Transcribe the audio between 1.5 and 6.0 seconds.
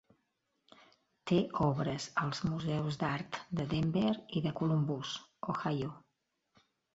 obres als Museus d'Art de Denver i de Columbus, Ohio.